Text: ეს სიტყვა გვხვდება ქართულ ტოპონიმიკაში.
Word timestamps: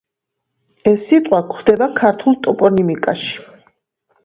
ეს 0.91 1.05
სიტყვა 1.09 1.41
გვხვდება 1.51 1.89
ქართულ 2.01 2.41
ტოპონიმიკაში. 2.49 3.41